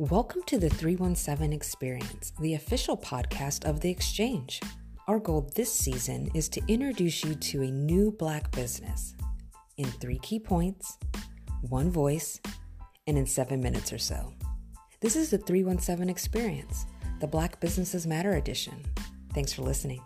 [0.00, 4.60] Welcome to the 317 Experience, the official podcast of The Exchange.
[5.08, 9.16] Our goal this season is to introduce you to a new Black business
[9.76, 10.98] in three key points,
[11.62, 12.40] one voice,
[13.08, 14.32] and in seven minutes or so.
[15.00, 16.86] This is the 317 Experience,
[17.18, 18.84] the Black Businesses Matter edition.
[19.34, 20.00] Thanks for listening.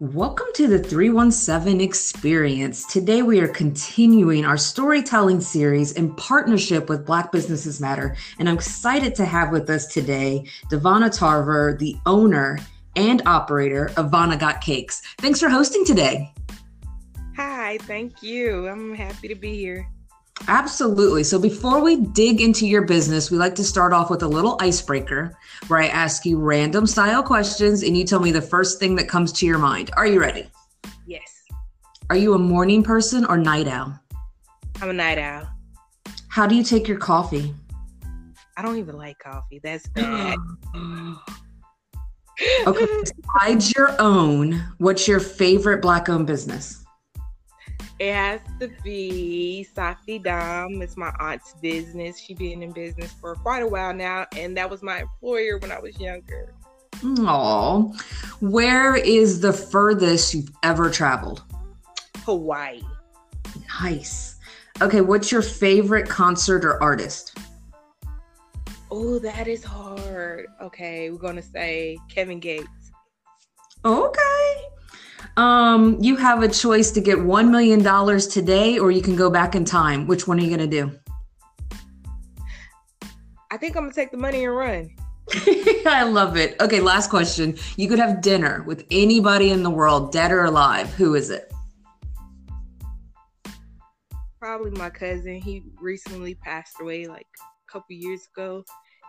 [0.00, 2.86] Welcome to the 317 Experience.
[2.86, 8.14] Today we are continuing our storytelling series in partnership with Black Businesses Matter.
[8.38, 12.60] And I'm excited to have with us today DaVonna Tarver, the owner
[12.94, 15.02] and operator of Vonna Got Cakes.
[15.18, 16.32] Thanks for hosting today.
[17.34, 18.68] Hi, thank you.
[18.68, 19.88] I'm happy to be here.
[20.46, 21.24] Absolutely.
[21.24, 24.56] So before we dig into your business, we like to start off with a little
[24.60, 28.94] icebreaker where I ask you random style questions and you tell me the first thing
[28.96, 29.90] that comes to your mind.
[29.96, 30.48] Are you ready?
[31.06, 31.42] Yes.
[32.10, 33.98] Are you a morning person or night owl?
[34.80, 35.48] I'm a night owl.
[36.28, 37.52] How do you take your coffee?
[38.56, 39.60] I don't even like coffee.
[39.62, 40.36] That's bad.
[42.66, 42.86] okay.
[43.40, 46.84] Besides your own, what's your favorite black owned business?
[47.98, 50.80] It has to be Sakti Dam.
[50.82, 52.18] It's my aunt's business.
[52.18, 55.72] She's been in business for quite a while now, and that was my employer when
[55.72, 56.54] I was younger.
[57.02, 57.94] Oh,
[58.40, 61.42] where is the furthest you've ever traveled?
[62.18, 62.82] Hawaii.
[63.80, 64.36] Nice.
[64.80, 67.36] Okay, what's your favorite concert or artist?
[68.90, 70.46] Oh, that is hard.
[70.62, 72.92] Okay, we're gonna say Kevin Gates.
[73.84, 74.68] Okay.
[75.36, 79.54] Um, you have a choice to get $1 million today or you can go back
[79.54, 80.06] in time.
[80.06, 80.98] Which one are you going to do?
[83.50, 84.90] I think I'm going to take the money and run.
[85.86, 86.56] I love it.
[86.60, 87.56] Okay, last question.
[87.76, 90.92] You could have dinner with anybody in the world, dead or alive.
[90.94, 91.52] Who is it?
[94.40, 95.40] Probably my cousin.
[95.40, 97.26] He recently passed away like
[97.68, 98.64] a couple years ago.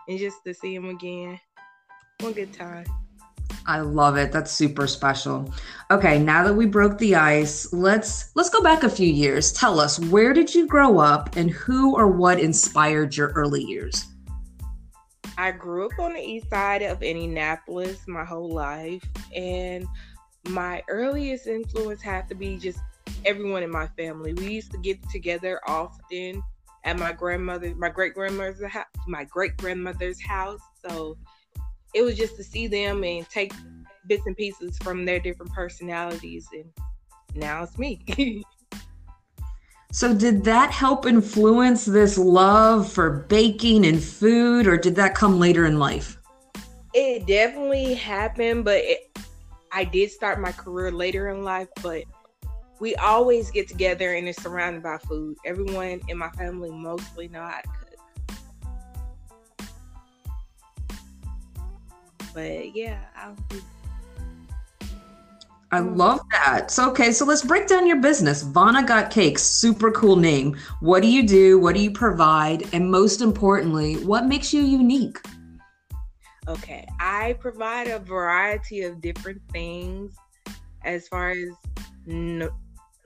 [0.08, 1.38] And just to see him again,
[2.20, 2.86] one good time.
[3.66, 4.32] I love it.
[4.32, 5.52] That's super special.
[5.90, 9.52] Okay, now that we broke the ice, let's let's go back a few years.
[9.52, 14.06] Tell us, where did you grow up and who or what inspired your early years?
[15.38, 19.02] I grew up on the east side of Indianapolis my whole life
[19.34, 19.86] and
[20.48, 22.78] my earliest influence had to be just
[23.24, 24.34] everyone in my family.
[24.34, 26.42] We used to get together often
[26.84, 30.60] at my grandmother, my great grandmother's house, my great grandmother's house.
[30.86, 31.16] So
[31.94, 33.52] it was just to see them and take
[34.06, 36.64] bits and pieces from their different personalities and
[37.34, 38.44] now it's me.
[39.92, 45.40] So did that help influence this love for baking and food or did that come
[45.40, 46.16] later in life?
[46.94, 49.18] It definitely happened but it,
[49.72, 52.04] i did start my career later in life but
[52.80, 55.36] we always get together and it's surrounded by food.
[55.44, 57.68] Everyone in my family mostly know how to
[62.34, 63.60] But yeah, I'll be.
[65.72, 66.70] I love that.
[66.72, 68.42] So, okay, so let's break down your business.
[68.42, 70.56] Vonna Got Cakes, super cool name.
[70.80, 71.60] What do you do?
[71.60, 72.74] What do you provide?
[72.74, 75.18] And most importantly, what makes you unique?
[76.48, 80.16] Okay, I provide a variety of different things
[80.82, 81.50] as far as
[82.04, 82.50] no-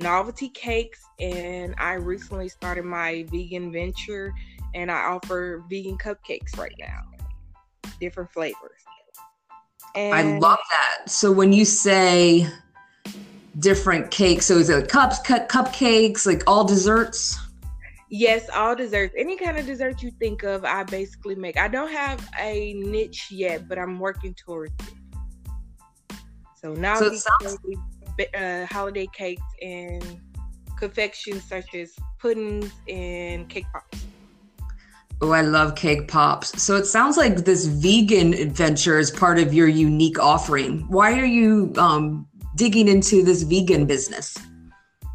[0.01, 4.33] novelty cakes, and I recently started my vegan venture,
[4.75, 7.03] and I offer vegan cupcakes right now,
[8.01, 8.74] different flavors.
[9.95, 11.11] And I love that.
[11.11, 12.49] So when you say
[13.59, 17.39] different cakes, so is it like cups, cut cupcakes, like all desserts?
[18.11, 19.15] Yes, all desserts.
[19.17, 21.59] Any kind of dessert you think of, I basically make.
[21.59, 26.17] I don't have a niche yet, but I'm working towards it.
[26.61, 27.59] So now so sounds-
[28.35, 30.21] uh, holiday cakes and
[30.79, 34.04] confections such as puddings and cake pops.
[35.21, 36.63] Oh, I love cake pops.
[36.63, 40.81] So it sounds like this vegan adventure is part of your unique offering.
[40.89, 44.37] Why are you um, digging into this vegan business?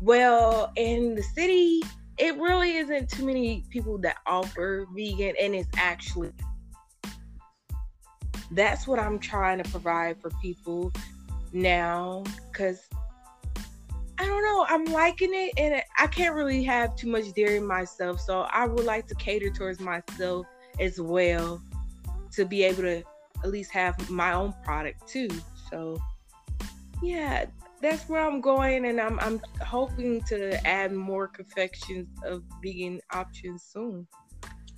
[0.01, 1.83] Well, in the city,
[2.17, 6.31] it really isn't too many people that offer vegan, and it's actually
[8.51, 10.91] that's what I'm trying to provide for people
[11.53, 12.81] now because
[14.29, 14.65] don't know.
[14.69, 18.21] I'm liking it, and I can't really have too much dairy myself.
[18.21, 20.45] So I would like to cater towards myself
[20.79, 21.61] as well
[22.31, 23.03] to be able to
[23.43, 25.29] at least have my own product too.
[25.69, 25.99] So
[27.01, 27.45] yeah,
[27.81, 33.63] that's where I'm going, and I'm I'm hoping to add more confections of vegan options
[33.63, 34.07] soon.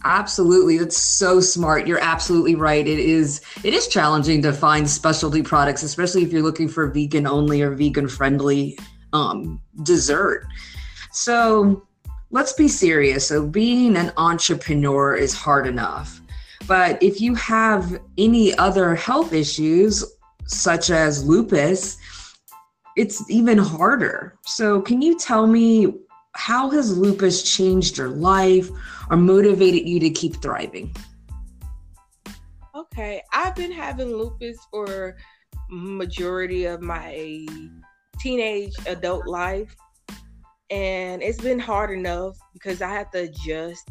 [0.04, 0.80] Absolutely.
[0.80, 1.86] That's so smart.
[1.86, 2.88] You're absolutely right.
[2.88, 7.28] It is it is challenging to find specialty products, especially if you're looking for vegan
[7.28, 8.78] only or vegan friendly
[9.14, 10.48] um, dessert.
[11.12, 11.86] So
[12.32, 13.28] let's be serious.
[13.28, 16.22] So, being an entrepreneur is hard enough.
[16.68, 20.04] But if you have any other health issues,
[20.46, 21.98] such as lupus,
[22.98, 24.38] it's even harder.
[24.46, 25.94] So, can you tell me
[26.34, 28.70] how has lupus changed your life
[29.10, 30.96] or motivated you to keep thriving?
[32.74, 35.18] Okay, I've been having lupus for
[35.70, 37.46] majority of my
[38.20, 39.76] teenage adult life
[40.70, 43.90] and it's been hard enough because I have to adjust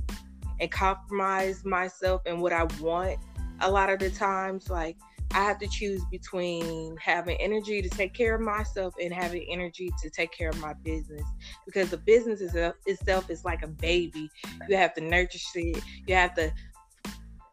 [0.60, 3.18] and compromise myself and what I want
[3.60, 4.96] a lot of the times like
[5.32, 9.90] I have to choose between having energy to take care of myself and having energy
[10.02, 11.22] to take care of my business
[11.64, 12.40] because the business
[12.86, 14.28] itself is like a baby.
[14.68, 15.82] You have to nurture it.
[16.08, 16.52] You have to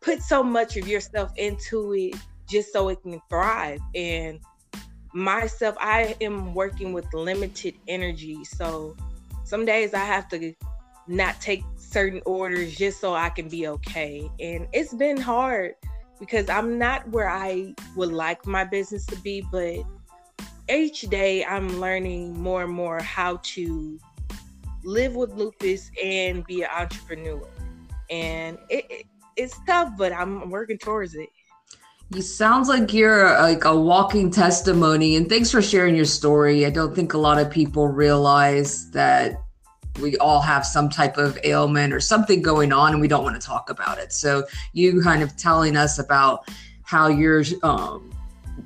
[0.02, 2.16] put so much of yourself into it
[2.50, 3.80] just so it can thrive.
[3.94, 4.40] And
[5.18, 8.44] myself, I am working with limited energy.
[8.46, 8.96] So
[9.44, 10.54] some days I have to
[11.08, 14.30] not take certain orders just so I can be okay.
[14.40, 15.74] And it's been hard
[16.19, 19.78] because I'm not where I would like my business to be, but
[20.69, 24.00] each day I'm learning more and more how to
[24.84, 27.48] live with lupus and be an entrepreneur.
[28.10, 29.06] And it, it
[29.36, 31.30] it's tough, but I'm working towards it.
[32.09, 36.65] You sounds like you're like a walking testimony and thanks for sharing your story.
[36.65, 39.42] I don't think a lot of people realize that
[40.00, 43.39] we all have some type of ailment or something going on and we don't want
[43.39, 44.13] to talk about it.
[44.13, 46.48] So you kind of telling us about
[46.83, 48.09] how you're um,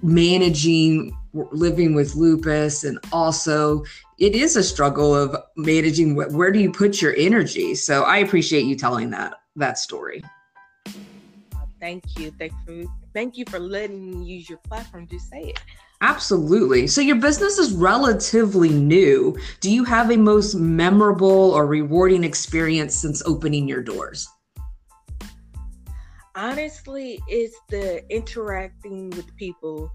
[0.04, 3.84] managing living with lupus and also
[4.20, 7.74] it is a struggle of managing where do you put your energy.
[7.74, 10.22] So I appreciate you telling that that story.
[11.82, 12.32] Thank you.
[12.38, 12.90] Thank you.
[13.14, 15.60] Thank you for letting me use your platform to say it.
[16.02, 16.86] Absolutely.
[16.88, 19.36] So your business is relatively new.
[19.60, 24.28] Do you have a most memorable or rewarding experience since opening your doors?
[26.36, 29.92] Honestly, it's the interacting with people.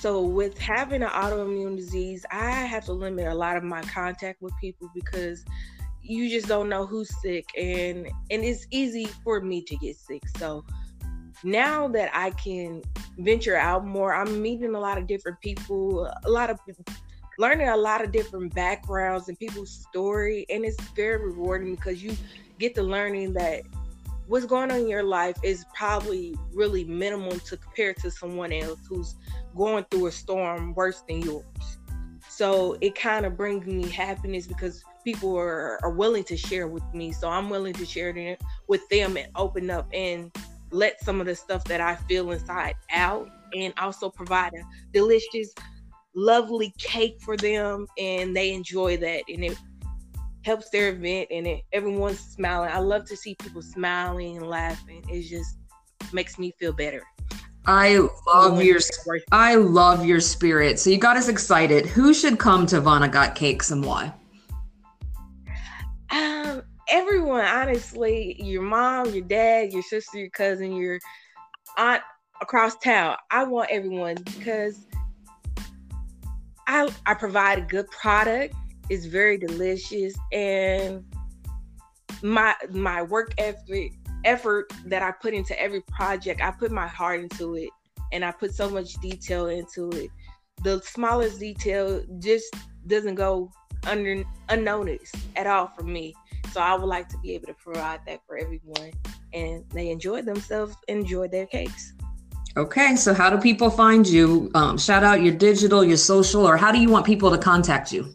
[0.00, 4.42] So with having an autoimmune disease, I have to limit a lot of my contact
[4.42, 5.44] with people because
[6.02, 10.22] you just don't know who's sick and and it's easy for me to get sick.
[10.38, 10.64] So
[11.42, 12.82] now that I can
[13.18, 16.58] venture out more, I'm meeting a lot of different people, a lot of
[17.38, 22.14] learning a lot of different backgrounds and people's story and it's very rewarding because you
[22.58, 23.62] get to learning that
[24.26, 28.78] what's going on in your life is probably really minimal to compare to someone else
[28.86, 29.16] who's
[29.56, 31.44] going through a storm worse than yours.
[32.28, 36.84] So it kind of brings me happiness because people are, are willing to share with
[36.94, 37.10] me.
[37.10, 40.30] So I'm willing to share it with them and open up and
[40.70, 44.62] let some of the stuff that I feel inside out and also provide a
[44.92, 45.52] delicious,
[46.14, 49.58] lovely cake for them and they enjoy that and it
[50.44, 52.70] helps their event and it, everyone's smiling.
[52.72, 55.04] I love to see people smiling and laughing.
[55.08, 55.56] It just
[56.12, 57.02] makes me feel better.
[57.66, 58.80] I love your
[59.30, 60.78] I love your spirit.
[60.78, 61.86] So you got us excited.
[61.86, 64.14] Who should come to Vonna Got Cakes and why?
[66.90, 70.98] Everyone, honestly, your mom, your dad, your sister, your cousin, your
[71.78, 72.02] aunt
[72.42, 73.16] across town.
[73.30, 74.86] I want everyone because
[76.66, 78.54] I I provide a good product.
[78.88, 81.04] It's very delicious and
[82.22, 83.90] my my work effort
[84.24, 87.70] effort that I put into every project, I put my heart into it
[88.12, 90.10] and I put so much detail into it.
[90.62, 92.54] The smallest detail just
[92.86, 93.50] doesn't go
[93.86, 96.14] under unnoticed at all for me.
[96.52, 98.92] So I would like to be able to provide that for everyone
[99.32, 101.92] and they enjoy themselves, enjoy their cakes.
[102.56, 104.50] Okay, so how do people find you?
[104.54, 107.92] Um, shout out your digital, your social, or how do you want people to contact
[107.92, 108.12] you?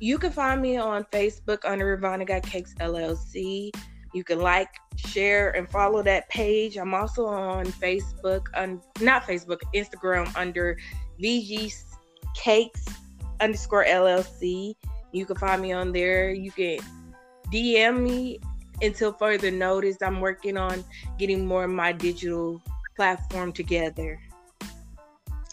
[0.00, 3.70] You can find me on Facebook under Vonna Got Cakes LLC.
[4.12, 6.76] You can like, share, and follow that page.
[6.76, 10.76] I'm also on Facebook, on not Facebook, Instagram under
[11.18, 11.72] VG
[12.36, 12.84] Cakes
[13.40, 14.74] underscore LLC.
[15.14, 16.32] You can find me on there.
[16.32, 16.80] You can
[17.52, 18.40] DM me
[18.82, 19.96] until further notice.
[20.02, 20.84] I'm working on
[21.18, 22.60] getting more of my digital
[22.96, 24.20] platform together.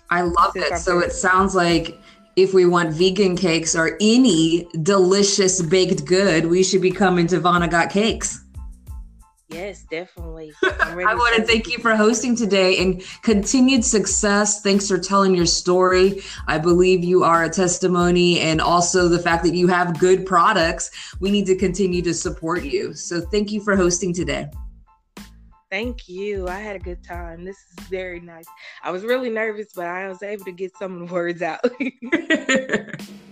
[0.09, 0.77] I love it.
[0.79, 2.01] So it sounds like
[2.35, 7.39] if we want vegan cakes or any delicious baked good, we should be coming to
[7.39, 8.43] Vonna Got Cakes.
[9.51, 10.53] Yes, definitely.
[10.63, 14.62] I want to thank you for hosting today and continued success.
[14.62, 16.22] Thanks for telling your story.
[16.48, 21.15] I believe you are a testimony and also the fact that you have good products.
[21.20, 22.93] We need to continue to support you.
[22.93, 24.48] So thank you for hosting today.
[25.70, 26.48] Thank you.
[26.48, 27.43] I had a good time.
[27.43, 28.46] This is very nice.
[28.84, 31.62] I was really nervous, but I was able to get some of the words out.